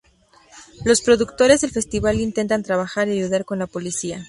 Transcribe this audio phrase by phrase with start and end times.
[0.83, 4.19] Los productores del festival intentan trabajar y ayudar con la policía.